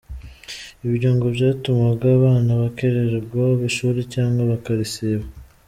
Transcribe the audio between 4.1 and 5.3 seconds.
cyangwa bakarisiba.